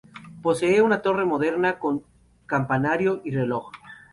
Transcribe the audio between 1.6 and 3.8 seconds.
con campanario y reloj.